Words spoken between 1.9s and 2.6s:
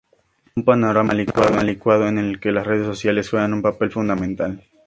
en el que